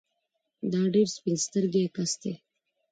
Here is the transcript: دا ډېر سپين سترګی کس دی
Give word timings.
دا 0.71 0.81
ډېر 0.93 1.07
سپين 1.15 1.37
سترګی 1.45 1.83
کس 1.95 2.11
دی 2.21 2.33